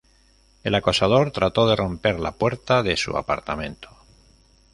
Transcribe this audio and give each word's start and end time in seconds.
El 0.63 0.73
acosador, 0.73 1.29
trató 1.29 1.67
de 1.69 1.75
romper 1.75 2.19
la 2.19 2.31
puerta 2.31 2.81
de 2.81 2.97
su 2.97 3.15
apartamento. 3.15 3.87